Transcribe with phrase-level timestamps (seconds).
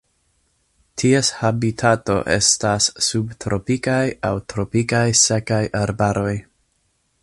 [1.01, 6.33] Ties habitato estas subtropikaj aŭ tropikaj sekaj arbaroj.